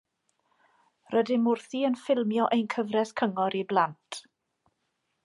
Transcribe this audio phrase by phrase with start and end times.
[1.15, 4.23] Rydym wrthi yn ffilmio ein cyfres cyngor i blant